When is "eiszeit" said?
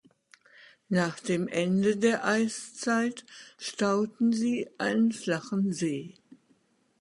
2.25-3.23